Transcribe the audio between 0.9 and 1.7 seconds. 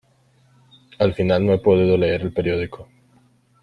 Al final no he